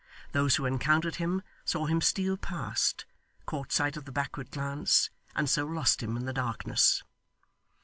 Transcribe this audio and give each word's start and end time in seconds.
Those 0.31 0.55
who 0.55 0.65
encountered 0.65 1.17
him, 1.17 1.43
saw 1.63 1.85
him 1.85 2.01
steal 2.01 2.35
past, 2.35 3.05
caught 3.45 3.71
sight 3.71 3.95
of 3.95 4.05
the 4.05 4.11
backward 4.11 4.49
glance, 4.49 5.11
and 5.35 5.47
so 5.47 5.63
lost 5.67 6.01
him 6.01 6.17
in 6.17 6.25
the 6.25 6.33
darkness. 6.33 7.03